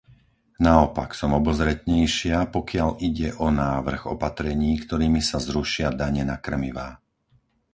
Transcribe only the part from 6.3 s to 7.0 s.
na krmivá.